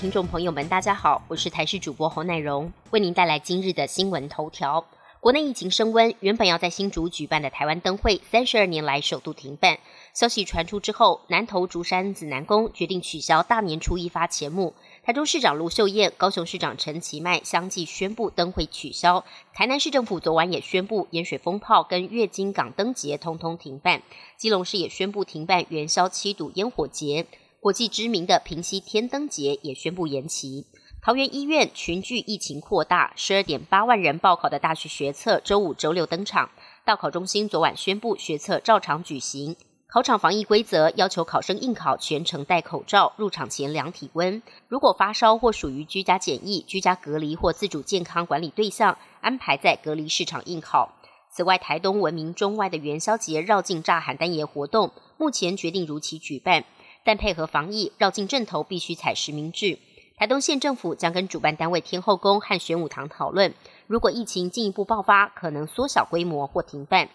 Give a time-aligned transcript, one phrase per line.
[0.00, 4.84] 听众朋友们，大家好，我是台视主播侯乃荣，为您带来今日的新闻头条。
[5.18, 9.76] 国内疫情升温，原本要在新竹举办的台湾灯会，三十二年来首度停办。
[10.14, 14.72] 消息传出之后，南投竹山紫南宫决定取消大年初一发钱目。
[15.02, 19.24] 台中市长卢秀燕、高雄市长陈其迈相继宣布灯会取消。
[19.52, 24.02] 台南市政府昨晚也宣布盐水风炮跟月经港灯节通通停办。
[24.36, 27.26] 基隆市也宣布停办元宵七堵烟火节。
[27.68, 30.64] 国际知名的平息天灯节也宣布延期。
[31.02, 36.48] 桃园医院群聚疫情扩大，十二点八万人报考的大学学测周五、周六登场。
[36.86, 39.54] 到考中心昨晚宣布学测照常举行。
[39.86, 44.42] 考场防疫规则要求考生应考全程戴口罩，入场前量体温。
[44.68, 50.94] 如果发烧或属于居家检疫、居家隔离或自主健康管理对象，安排在隔离市场应考。
[51.30, 56.64] 此外，台东闻名中外的元宵节绕境炸喊单爷活动，目前决定如期举办，
[57.08, 59.78] 但配合防疫，绕进阵头必须采实名制。
[60.18, 63.54] 台东县政府将跟主办单位天后宫和玄武堂讨论，
[63.86, 67.08] 如果疫情进一步爆发，可能缩小规模或停办。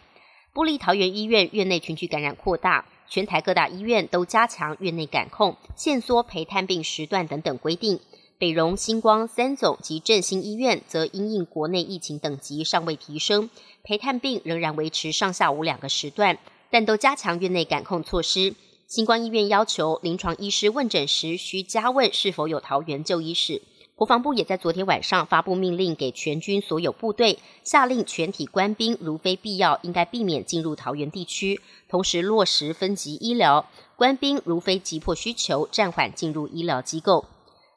[0.51, 7.99] 布利桃园医院院内群聚感染扩大，全台各大医院都加强院内感控、限缩陪探病时段等等规定。
[8.39, 13.51] 北荣、星光三总及振兴医院则因应国内疫情等级尚未提升，
[13.83, 16.39] 陪探病仍然维持上下午两个时段，
[16.71, 18.55] 但都加强院内感控措施。
[18.87, 23.61] 新光医院要求临床医师问诊时需加问是否有桃园就医史。
[23.95, 31.61] 国防部也在昨天晚上发布命令，给全军所有部队下令全体官兵，如非必要，应该避免进入桃园地区。
[31.87, 37.25] 同时落实分级医疗，官兵如非急迫需求，暂缓进入医疗机构。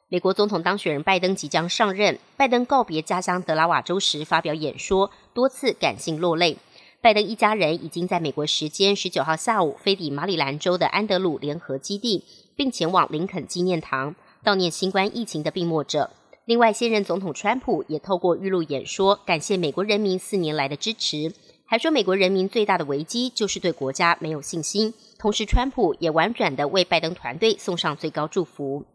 [0.09, 6.57] 美国总统当选人拜登即将上任，拜登告别家乡德拉瓦州时发表演说，多次感性落泪。
[6.99, 12.23] 拜登一家人已经在美国时间十九号下午飞抵马里兰州的安德鲁联合基地，
[12.55, 16.09] 并前往林肯纪念堂悼念新冠疫情的病末者。
[16.45, 21.31] 另外，现任总统川普也透过预录演说，感谢美国人民四年来的支持，
[21.65, 24.93] 还说美国人民最大的危机就是对国家没有信心。
[25.19, 28.85] 同时，川普也婉转的为拜登团队送上最高祝福。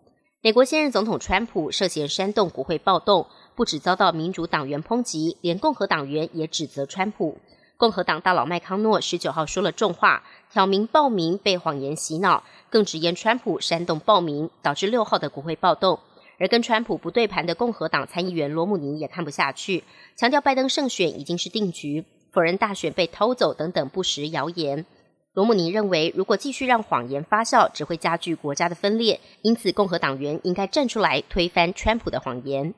[0.40, 7.38] 美国现任总统川普涉嫌煽动国会暴动，不止遭到民主党员抨击，连共和党员也指责川普。
[7.82, 10.22] 共和党大佬麦康诺十九号说了重话，
[10.52, 15.98] 挑明暴民被谎言洗脑，更直言川普煽动暴民，导致六号的国会暴动。
[16.38, 19.82] 而跟川普不对盘的共和党参议员罗姆尼也看不下去，
[20.14, 24.86] 强调拜登胜选已经是定局，否认大选被偷走等等不实谣言。
[25.34, 32.74] 罗姆尼认为，如果继续让谎言发酵，只会加剧国家的分裂，因此共和党员应该站出来推翻川普的谎言。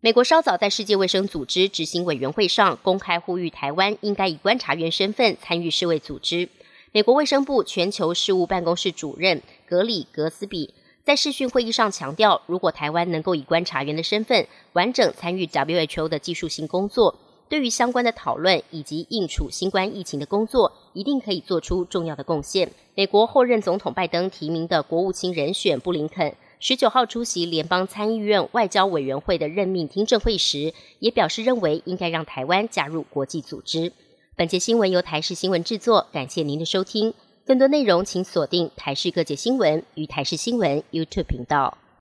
[0.00, 6.48] 美国稍早在世界卫生组织执行委员会上公开呼吁，台湾应该以观察员身份参与世卫组织。
[6.92, 10.72] 美国卫生部全球事务办公室主任格里格斯比
[11.02, 17.16] 在视讯会议上强调，如果台湾能够以观察员的身份完整参与 WHO 的技术性工作，
[17.48, 22.70] 对于相关的讨论以及应处新冠疫情的工作，一定可以做出重要的贡献。
[22.94, 26.32] 美国后任总统拜登提名的国务卿人选布林肯。
[26.60, 33.92] 十九号出席联邦参议院外交委员会的任命听证会时，也表示认为应该让台湾加入国际组织。
[34.34, 37.14] 本节新闻由台视新闻制作，感谢您的收听。
[37.46, 41.78] 更多内容请锁定台视各界新闻与台视新闻 YouTube 频道。